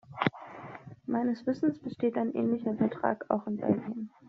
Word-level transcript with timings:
Meines 1.05 1.45
Wissens 1.45 1.77
besteht 1.77 2.17
ein 2.17 2.33
ähnlicher 2.33 2.73
Vertrag 2.75 3.29
auch 3.29 3.45
in 3.45 3.57
Belgien. 3.57 4.09